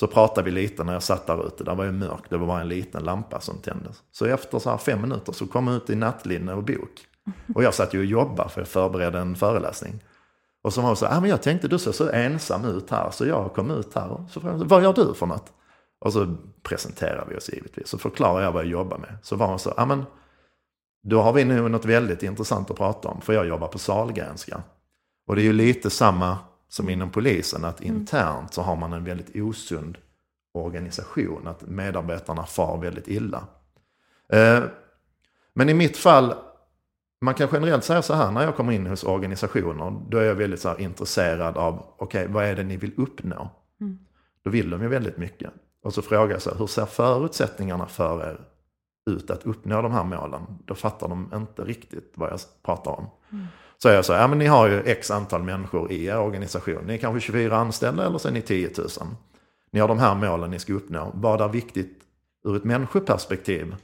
[0.00, 1.64] Så pratade vi lite när jag satt där ute.
[1.64, 4.02] Det var ju mörkt, det var bara en liten lampa som tändes.
[4.12, 7.06] Så efter så här fem minuter så kom hon ut i nattlinne och bok.
[7.54, 10.00] Och jag satt ju och jobbade för jag förberedde en föreläsning.
[10.62, 13.10] Och så var hon så ah, men jag tänkte du ser så ensam ut här
[13.10, 14.08] så jag kom ut här.
[14.08, 15.52] Och så frågade vad gör du för något?
[15.98, 17.88] Och så presenterade vi oss givetvis.
[17.88, 19.16] Så förklarade jag vad jag jobbar med.
[19.22, 20.04] Så var hon så, ah, men
[21.02, 23.20] då har vi nu något väldigt intressant att prata om.
[23.20, 24.62] För jag jobbar på Salgränska.
[25.26, 27.64] Och det är ju lite samma som inom polisen.
[27.64, 27.96] Att mm.
[27.96, 29.98] internt så har man en väldigt osund
[30.54, 31.46] organisation.
[31.46, 33.44] Att medarbetarna far väldigt illa.
[34.28, 34.62] Eh,
[35.54, 36.34] men i mitt fall
[37.24, 40.34] man kan generellt säga så här, när jag kommer in hos organisationer, då är jag
[40.34, 43.50] väldigt så intresserad av, okej, okay, vad är det ni vill uppnå?
[43.80, 43.98] Mm.
[44.44, 45.50] Då vill de ju väldigt mycket.
[45.82, 48.40] Och så frågar jag så här, hur ser förutsättningarna för er
[49.10, 50.42] ut att uppnå de här målen?
[50.64, 53.06] Då fattar de inte riktigt vad jag pratar om.
[53.32, 53.46] Mm.
[53.78, 56.84] Så jag här, ja men ni har ju x antal människor i er organisation.
[56.86, 58.88] Ni är kanske 24 anställda eller så är ni 10 000.
[59.70, 61.10] Ni har de här målen ni ska uppnå.
[61.14, 62.02] Vad är viktigt
[62.44, 63.76] ur ett människoperspektiv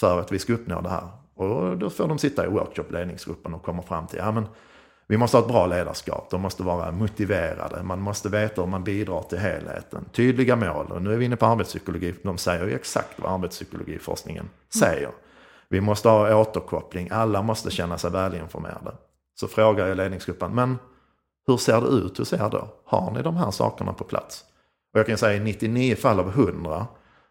[0.00, 1.08] för att vi ska uppnå det här?
[1.34, 4.46] Och då får de sitta i workshop-ledningsgruppen och komma fram till, ja men
[5.06, 8.84] vi måste ha ett bra ledarskap, de måste vara motiverade, man måste veta hur man
[8.84, 10.04] bidrar till helheten.
[10.12, 14.50] Tydliga mål, och nu är vi inne på arbetspsykologi, de säger ju exakt vad arbetspsykologiforskningen
[14.74, 15.10] säger.
[15.68, 18.92] Vi måste ha återkoppling, alla måste känna sig välinformerade.
[19.34, 20.78] Så frågar jag ledningsgruppen, men
[21.46, 22.68] hur ser det ut hos er då?
[22.84, 24.44] Har ni de här sakerna på plats?
[24.92, 26.86] Och jag kan säga i 99 fall av 100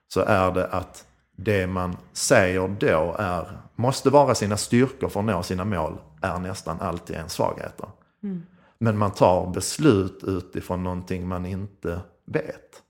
[0.07, 5.25] så är det att det man säger då är, måste vara sina styrkor för att
[5.25, 7.89] nå sina mål, är nästan alltid en svagheter.
[8.23, 8.43] Mm.
[8.77, 12.81] Men man tar beslut utifrån någonting man inte vet.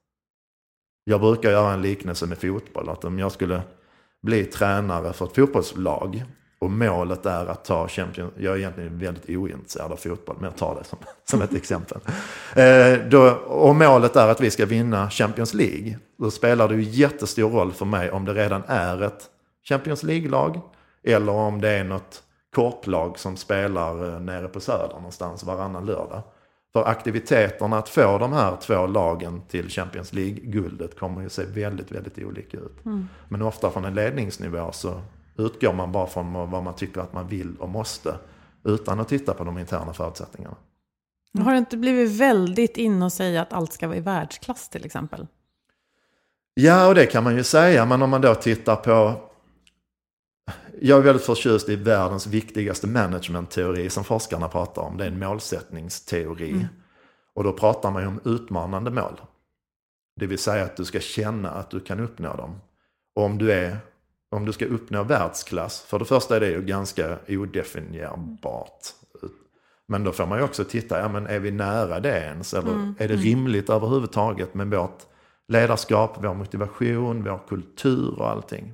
[1.04, 3.62] Jag brukar göra en liknelse med fotboll, att om jag skulle
[4.22, 6.26] bli tränare för ett fotbollslag
[6.64, 10.56] och målet är att ta Champions Jag är egentligen väldigt ointresserad av fotboll, men jag
[10.56, 11.98] tar det som, som ett exempel.
[12.56, 16.00] Eh, då, och målet är att vi ska vinna Champions League.
[16.18, 19.30] Då spelar det ju jättestor roll för mig om det redan är ett
[19.64, 20.62] Champions League-lag
[21.04, 22.24] eller om det är något
[22.56, 26.22] korplag som spelar eh, nere på Söder någonstans varannan lördag.
[26.74, 31.92] För aktiviteterna att få de här två lagen till Champions League-guldet kommer ju se väldigt,
[31.92, 32.86] väldigt olika ut.
[32.86, 33.08] Mm.
[33.30, 35.02] Men ofta från en ledningsnivå så
[35.38, 38.16] utgår man bara från vad man tycker att man vill och måste.
[38.64, 40.56] Utan att titta på de interna förutsättningarna.
[41.40, 44.86] Har det inte blivit väldigt inne att säga att allt ska vara i världsklass till
[44.86, 45.28] exempel?
[46.54, 47.86] Ja, och det kan man ju säga.
[47.86, 49.22] Men om man då tittar på...
[50.82, 54.98] Jag är väldigt förtjust i världens viktigaste managementteori som forskarna pratar om.
[54.98, 56.52] Det är en målsättningsteori.
[56.52, 56.66] Mm.
[57.34, 59.22] Och då pratar man ju om utmanande mål.
[60.20, 62.62] Det vill säga att du ska känna att du kan uppnå dem.
[63.16, 63.78] Och om du är
[64.34, 68.80] om du ska uppnå världsklass, för det första är det ju ganska odefinierbart.
[69.88, 72.54] Men då får man ju också titta, ja men är vi nära det ens?
[72.54, 72.96] Eller mm.
[73.00, 73.26] är det mm.
[73.26, 74.98] rimligt överhuvudtaget med vårt
[75.48, 78.74] ledarskap, vår motivation, vår kultur och allting?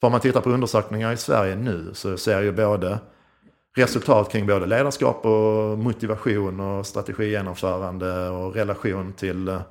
[0.00, 2.98] För om man tittar på undersökningar i Sverige nu så ser ju både
[3.76, 9.62] resultat kring både ledarskap och motivation och strategigenomförande och relation till Eh,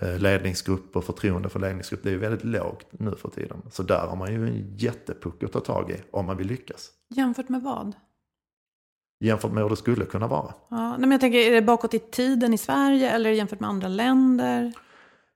[0.00, 3.62] ledningsgrupp och förtroende för ledningsgrupp, det är väldigt lågt nu för tiden.
[3.70, 6.90] Så där har man ju en jättepuck att ta tag i om man vill lyckas.
[7.08, 7.94] Jämfört med vad?
[9.22, 10.54] jämfört med hur det skulle kunna vara.
[10.68, 13.70] Ja, nej, men jag tänker, är det bakåt i tiden i Sverige eller jämfört med
[13.70, 14.72] andra länder?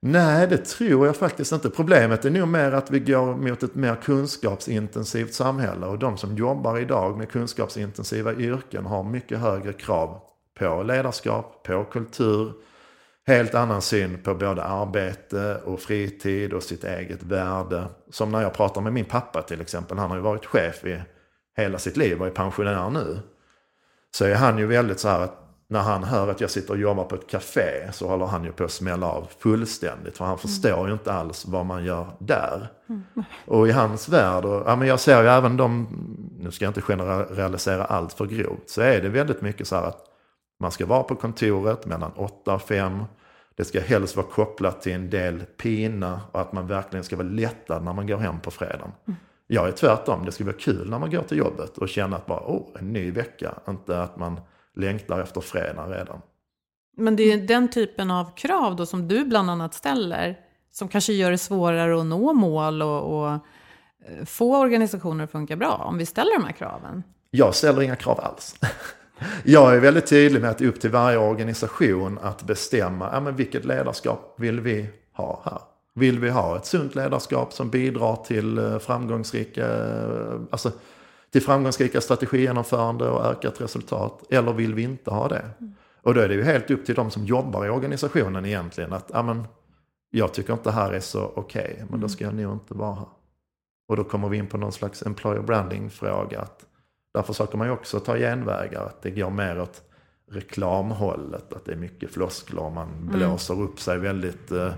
[0.03, 1.71] Nej, det tror jag faktiskt inte.
[1.71, 5.87] Problemet är nog mer att vi går mot ett mer kunskapsintensivt samhälle.
[5.87, 10.21] Och de som jobbar idag med kunskapsintensiva yrken har mycket högre krav
[10.59, 12.53] på ledarskap, på kultur,
[13.27, 17.85] helt annan syn på både arbete och fritid och sitt eget värde.
[18.11, 19.99] Som när jag pratar med min pappa till exempel.
[19.99, 21.03] Han har ju varit chef i
[21.57, 23.19] hela sitt liv och är pensionär nu.
[24.11, 26.81] Så är han ju väldigt så här att när han hör att jag sitter och
[26.81, 30.19] jobbar på ett café så håller han ju på att smälla av fullständigt.
[30.19, 32.69] För han förstår ju inte alls vad man gör där.
[33.47, 35.89] Och i hans värld, och, ja, men jag ser ju även de,
[36.39, 39.83] nu ska jag inte generalisera allt för grovt, så är det väldigt mycket så här
[39.83, 40.05] att
[40.61, 43.05] man ska vara på kontoret mellan 8 och 5.
[43.57, 47.29] Det ska helst vara kopplat till en del pina och att man verkligen ska vara
[47.29, 48.92] lättad när man går hem på fredagen.
[49.47, 52.27] Jag är tvärtom, det ska vara kul när man går till jobbet och känna att
[52.27, 53.55] bara, oh, en ny vecka.
[53.69, 54.40] Inte att man
[54.77, 56.21] längtar efter fredag redan.
[56.97, 60.38] Men det är ju den typen av krav då som du bland annat ställer
[60.73, 65.57] som kanske gör det svårare att nå mål och, och eh, få organisationer att funka
[65.57, 67.03] bra om vi ställer de här kraven.
[67.31, 68.57] Jag ställer inga krav alls.
[69.45, 73.21] Jag är väldigt tydlig med att det är upp till varje organisation att bestämma ja,
[73.21, 75.61] men vilket ledarskap vill vi ha här.
[75.95, 80.73] Vill vi ha ett sunt ledarskap som bidrar till eh, framgångsrika, eh, alltså,
[81.33, 84.23] till framgångsrika strategigenomförande och ökat resultat?
[84.31, 85.51] Eller vill vi inte ha det?
[86.03, 89.11] Och då är det ju helt upp till de som jobbar i organisationen egentligen att
[89.13, 89.45] ja, men,
[90.11, 92.95] jag tycker inte det här är så okej, men då ska jag nog inte vara
[92.95, 93.09] här.
[93.89, 96.41] Och då kommer vi in på någon slags employer branding-fråga.
[96.41, 96.66] Att
[97.17, 98.87] där försöker man ju också ta genvägar.
[98.87, 99.83] Att det går mer åt
[100.31, 101.53] reklamhållet.
[101.53, 102.71] Att det är mycket floskler.
[102.71, 104.73] Man blåser upp sig väldigt, eh,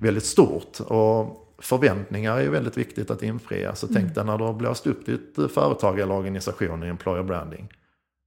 [0.00, 0.80] väldigt stort.
[0.80, 3.74] Och förväntningar är ju väldigt viktigt att infria.
[3.74, 7.22] Så tänk dig när du har blåst upp ditt eh, företag eller organisation i employer
[7.22, 7.68] branding.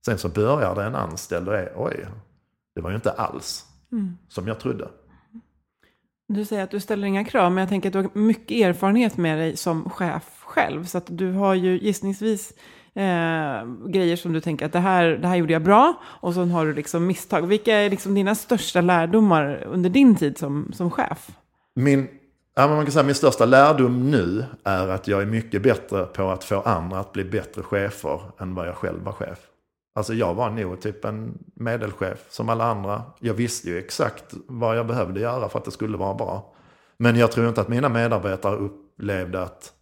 [0.06, 2.06] Sen så börjar det en anställd och är oj,
[2.76, 3.66] det var ju inte alls
[4.30, 4.88] som jag trodde.
[6.28, 9.18] Du säger att du ställer inga krav, men jag tänker att du har mycket erfarenhet
[9.18, 10.86] med dig som chef själv.
[10.86, 12.54] Så att du har ju gissningsvis
[12.98, 15.94] eh, grejer som du tänker att det här, det här gjorde jag bra.
[16.04, 17.48] Och sen har du liksom misstag.
[17.48, 21.30] Vilka är liksom dina största lärdomar under din tid som, som chef?
[21.76, 22.08] Min,
[22.56, 26.30] ja, man kan säga, min största lärdom nu är att jag är mycket bättre på
[26.30, 29.40] att få andra att bli bättre chefer än vad jag själv var chef.
[29.96, 33.04] Alltså jag var nog typ en medelchef som alla andra.
[33.20, 36.54] Jag visste ju exakt vad jag behövde göra för att det skulle vara bra.
[36.98, 39.74] Men jag tror inte att mina medarbetare upplevde att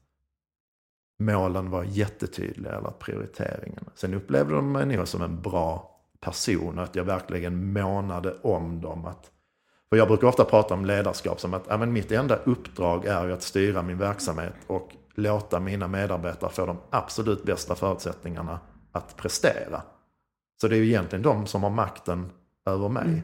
[1.19, 3.85] målen var jättetydliga eller att prioriteringen.
[3.95, 9.05] Sen upplevde de mig nog som en bra person att jag verkligen månade om dem.
[9.05, 9.31] Att,
[9.89, 13.27] för jag brukar ofta prata om ledarskap som att ja, men mitt enda uppdrag är
[13.27, 18.59] ju att styra min verksamhet och låta mina medarbetare få de absolut bästa förutsättningarna
[18.91, 19.81] att prestera.
[20.61, 22.31] Så det är ju egentligen de som har makten
[22.65, 23.23] över mig.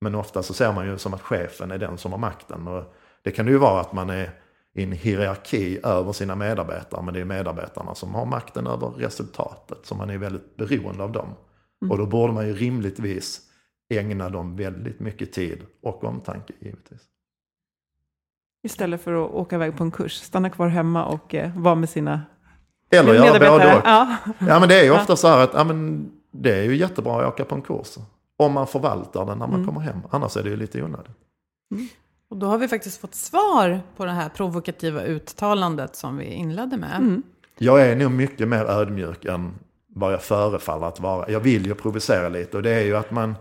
[0.00, 2.68] Men ofta så ser man ju som att chefen är den som har makten.
[2.68, 4.41] Och det kan ju vara att man är
[4.74, 7.02] i en hierarki över sina medarbetare.
[7.02, 9.78] Men det är medarbetarna som har makten över resultatet.
[9.82, 11.34] Så man är väldigt beroende av dem.
[11.90, 13.40] Och då borde man ju rimligtvis
[13.90, 17.00] ägna dem väldigt mycket tid och omtanke givetvis.
[18.64, 21.88] Istället för att åka iväg på en kurs, stanna kvar hemma och eh, vara med
[21.88, 22.22] sina
[22.90, 23.82] Eller göra både och.
[23.84, 24.16] Ja.
[24.38, 27.20] Ja men det är ju ofta så här att ja, men det är ju jättebra
[27.20, 27.96] att åka på en kurs.
[28.36, 29.98] Om man förvaltar den när man kommer hem.
[30.10, 31.16] Annars är det ju lite onödigt.
[32.32, 36.76] Och då har vi faktiskt fått svar på det här provokativa uttalandet som vi inledde
[36.76, 37.22] med.
[37.58, 39.54] Jag är nog mycket mer ödmjuk än
[39.88, 41.30] vad jag förefaller att vara.
[41.30, 43.34] Jag vill ju provocera lite och det är ju att man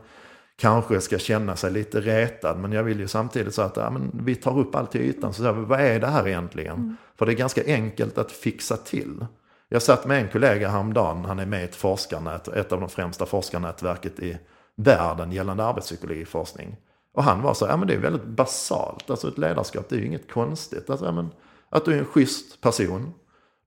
[0.57, 2.57] kanske ska känna sig lite retad.
[2.57, 5.33] Men jag vill ju samtidigt säga att ja, men vi tar upp allt till ytan.
[5.33, 6.97] Så vad är det här egentligen?
[7.17, 9.25] För det är ganska enkelt att fixa till.
[9.69, 12.89] Jag satt med en kollega häromdagen, han är med i ett forskarnät, ett av de
[12.89, 14.37] främsta forskarnätverket i
[14.75, 16.77] världen gällande arbetspsykologiforskning.
[17.13, 19.99] Och han var så, ja men det är väldigt basalt, alltså ett ledarskap det är
[19.99, 20.89] ju inget konstigt.
[20.89, 21.29] Alltså, ja, men,
[21.69, 23.13] att du är en schysst person,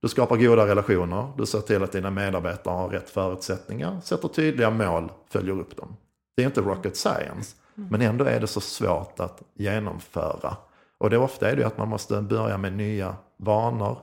[0.00, 4.70] du skapar goda relationer, du ser till att dina medarbetare har rätt förutsättningar, sätter tydliga
[4.70, 5.96] mål, följer upp dem.
[6.36, 10.56] Det är inte rocket science, men ändå är det så svårt att genomföra.
[10.98, 13.98] Och det ofta är det ju att man måste börja med nya vanor.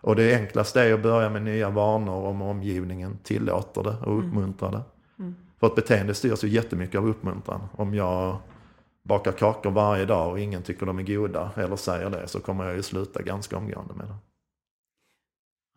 [0.00, 4.70] Och det enklaste är att börja med nya vanor om omgivningen tillåter det och uppmuntrar
[4.70, 4.82] det.
[5.60, 7.60] För ett beteende styrs ju jättemycket av uppmuntran.
[7.76, 8.36] Om jag
[9.06, 12.64] bakar kakor varje dag och ingen tycker de är goda eller säger det så kommer
[12.64, 14.14] jag ju sluta ganska omgående med det.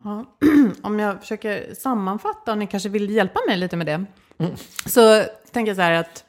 [0.04, 0.24] Ja.
[0.82, 4.06] Om jag försöker sammanfatta, och ni kanske vill hjälpa mig lite med det.
[4.86, 6.24] Så tänker jag så här att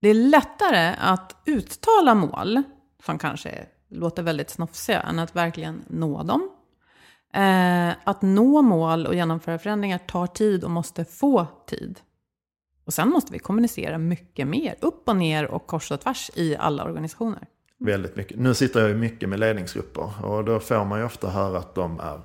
[0.00, 2.62] det är lättare att uttala mål
[3.04, 6.50] som kanske låter väldigt snofsiga än att verkligen nå dem.
[7.34, 12.00] Eh, att nå mål och genomföra förändringar tar tid och måste få tid.
[12.84, 16.56] Och sen måste vi kommunicera mycket mer, upp och ner och kors och tvärs i
[16.56, 17.46] alla organisationer.
[17.78, 18.38] Väldigt mycket.
[18.38, 21.74] Nu sitter jag ju mycket med ledningsgrupper och då får man ju ofta höra att
[21.74, 22.20] de är,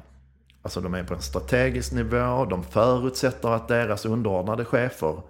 [0.62, 5.22] alltså de är på en strategisk nivå, de förutsätter att deras underordnade chefer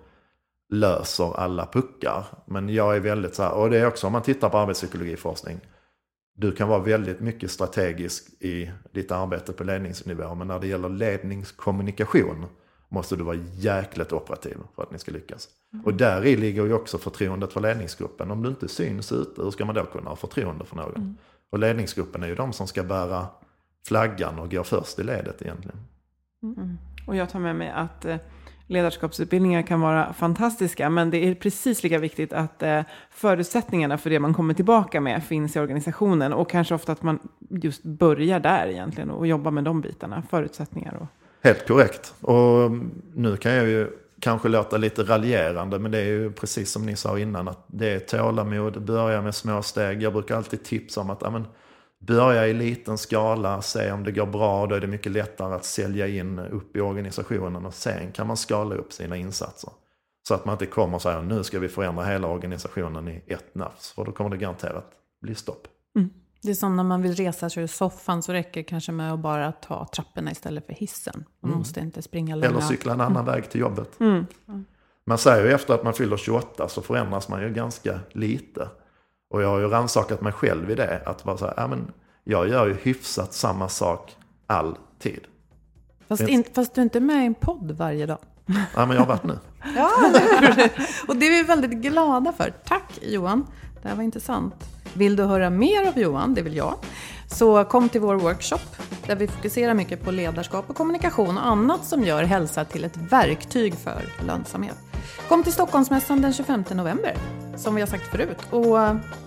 [0.69, 2.25] löser alla puckar.
[2.45, 5.59] Men jag är väldigt så här, och det är också om man tittar på arbetspsykologiforskning,
[6.35, 10.89] du kan vara väldigt mycket strategisk i ditt arbete på ledningsnivå, men när det gäller
[10.89, 12.45] ledningskommunikation
[12.89, 15.49] måste du vara jäkligt operativ för att ni ska lyckas.
[15.85, 18.31] Och där i ligger ju också förtroendet för ledningsgruppen.
[18.31, 20.95] Om du inte syns ute, hur ska man då kunna ha förtroende för någon?
[20.95, 21.17] Mm.
[21.49, 23.27] Och ledningsgruppen är ju de som ska bära
[23.87, 25.77] flaggan och gå först i ledet egentligen.
[26.43, 26.77] Mm.
[27.07, 28.17] Och jag tar med mig att eh,
[28.67, 34.19] ledarskapsutbildningar kan vara fantastiska, men det är precis lika viktigt att eh, förutsättningarna för det
[34.19, 37.19] man kommer tillbaka med finns i organisationen och kanske ofta att man
[37.49, 41.07] just börjar där egentligen och jobbar med de bitarna, förutsättningar och
[41.41, 42.13] Helt korrekt.
[42.21, 42.71] Och
[43.13, 43.87] nu kan jag ju
[44.19, 47.89] kanske låta lite raljerande, men det är ju precis som ni sa innan, att det
[47.89, 50.03] är tålamod, börja med små steg.
[50.03, 51.47] Jag brukar alltid tipsa om att amen,
[51.99, 55.65] börja i liten skala, se om det går bra, då är det mycket lättare att
[55.65, 59.69] sälja in upp i organisationen och sen kan man skala upp sina insatser.
[60.27, 63.55] Så att man inte kommer och säger nu ska vi förändra hela organisationen i ett
[63.55, 65.67] nafs, för då kommer det garanterat bli stopp.
[65.95, 66.09] Mm.
[66.41, 69.13] Det är som när man vill resa sig ur soffan så räcker det kanske med
[69.13, 71.25] att bara ta trapporna istället för hissen.
[71.39, 71.59] Man mm.
[71.59, 72.47] måste inte springa långa...
[72.47, 73.25] Eller cykla en annan mm.
[73.25, 73.99] väg till jobbet.
[73.99, 74.25] Mm.
[75.05, 78.69] Man säger ju efter att man fyller 28 så förändras man ju ganska lite.
[79.29, 81.01] Och jag har ju rannsakat mig själv i det.
[81.05, 81.91] Att så här, ja, men
[82.23, 84.15] jag gör ju hyfsat samma sak
[84.47, 85.19] alltid.
[86.07, 88.17] Fast, in, fast du är inte med i en podd varje dag.
[88.75, 89.39] Ja, men jag har varit nu.
[89.75, 89.91] ja,
[91.07, 92.53] och det är vi väldigt glada för.
[92.65, 93.47] Tack Johan,
[93.81, 94.76] det här var intressant.
[94.93, 96.75] Vill du höra mer av Johan, det vill jag,
[97.27, 98.59] så kom till vår workshop
[99.07, 102.97] där vi fokuserar mycket på ledarskap och kommunikation och annat som gör hälsa till ett
[102.97, 104.77] verktyg för lönsamhet.
[105.27, 107.15] Kom till Stockholmsmässan den 25 november,
[107.55, 108.37] som vi har sagt förut.
[108.49, 108.77] Och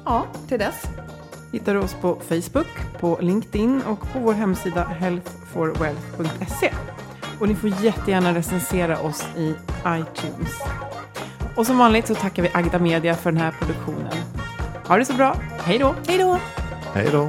[0.05, 0.85] ja, till dess.
[1.53, 6.73] Hittar du oss på Facebook, på LinkedIn och på vår hemsida healthforwealth.se.
[7.41, 9.55] Och ni får jättegärna recensera oss i
[9.87, 10.53] iTunes.
[11.57, 14.13] Och som vanligt så tackar vi Agda Media för den här produktionen.
[14.91, 15.37] Ha det så bra.
[15.65, 15.95] Hej då.
[16.07, 16.39] Hej då.
[16.95, 17.29] Hej då.